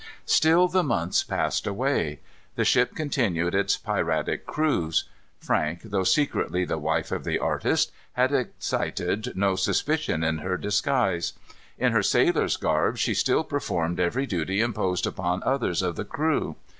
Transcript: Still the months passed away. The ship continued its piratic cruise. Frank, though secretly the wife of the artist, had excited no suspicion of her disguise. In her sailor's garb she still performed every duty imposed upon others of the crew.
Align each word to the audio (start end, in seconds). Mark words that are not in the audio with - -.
Still 0.25 0.67
the 0.67 0.81
months 0.81 1.23
passed 1.23 1.67
away. 1.67 2.21
The 2.55 2.65
ship 2.65 2.95
continued 2.95 3.53
its 3.53 3.77
piratic 3.77 4.47
cruise. 4.47 5.07
Frank, 5.39 5.83
though 5.83 6.03
secretly 6.03 6.65
the 6.65 6.79
wife 6.79 7.11
of 7.11 7.23
the 7.23 7.37
artist, 7.37 7.91
had 8.13 8.33
excited 8.33 9.33
no 9.35 9.55
suspicion 9.55 10.23
of 10.23 10.39
her 10.39 10.57
disguise. 10.57 11.33
In 11.77 11.91
her 11.91 12.01
sailor's 12.01 12.57
garb 12.57 12.97
she 12.97 13.13
still 13.13 13.43
performed 13.43 13.99
every 13.99 14.25
duty 14.25 14.59
imposed 14.59 15.05
upon 15.05 15.43
others 15.45 15.83
of 15.83 15.95
the 15.97 16.03
crew. 16.05 16.55